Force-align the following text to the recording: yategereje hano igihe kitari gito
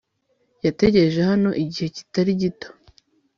yategereje 0.65 1.19
hano 1.29 1.49
igihe 1.63 1.87
kitari 1.95 2.31
gito 2.41 2.67